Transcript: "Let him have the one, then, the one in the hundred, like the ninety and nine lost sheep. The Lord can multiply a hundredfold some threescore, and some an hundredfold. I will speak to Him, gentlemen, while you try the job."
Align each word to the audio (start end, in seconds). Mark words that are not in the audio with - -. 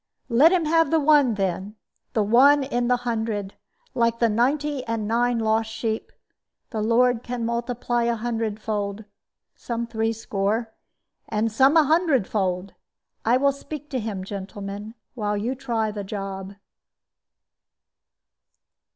"Let 0.29 0.51
him 0.51 0.65
have 0.65 0.89
the 0.89 0.99
one, 0.99 1.35
then, 1.35 1.75
the 2.13 2.23
one 2.23 2.63
in 2.63 2.87
the 2.87 2.95
hundred, 3.05 3.53
like 3.93 4.17
the 4.17 4.29
ninety 4.29 4.83
and 4.85 5.07
nine 5.07 5.37
lost 5.37 5.69
sheep. 5.69 6.11
The 6.71 6.81
Lord 6.81 7.21
can 7.21 7.45
multiply 7.45 8.05
a 8.05 8.15
hundredfold 8.15 9.05
some 9.53 9.85
threescore, 9.85 10.73
and 11.29 11.51
some 11.51 11.77
an 11.77 11.85
hundredfold. 11.85 12.73
I 13.25 13.37
will 13.37 13.51
speak 13.51 13.91
to 13.91 13.99
Him, 13.99 14.23
gentlemen, 14.23 14.95
while 15.13 15.37
you 15.37 15.53
try 15.53 15.91
the 15.91 16.03
job." 16.03 16.55